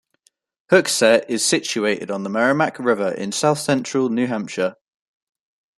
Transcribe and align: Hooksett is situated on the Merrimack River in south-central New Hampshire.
Hooksett 0.71 1.25
is 1.29 1.45
situated 1.45 2.09
on 2.09 2.23
the 2.23 2.29
Merrimack 2.31 2.79
River 2.79 3.11
in 3.13 3.31
south-central 3.31 4.09
New 4.09 4.25
Hampshire. 4.25 4.73